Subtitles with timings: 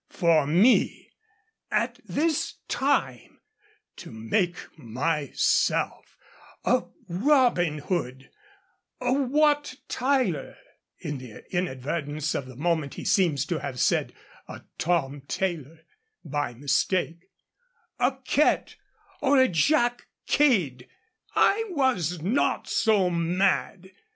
[0.09, 1.11] For me,
[1.69, 3.39] at this time,
[3.97, 6.17] to make myself
[6.65, 8.31] a Robin Hood,
[8.99, 10.57] a Wat Tyler
[11.01, 14.15] [in the inadvertence of the moment he seems to have said
[14.47, 15.85] 'a Tom Tailor,'
[16.25, 17.29] by mistake],
[17.99, 18.77] a Kett,
[19.21, 20.89] or a Jack Cade!
[21.35, 23.91] I was not so mad!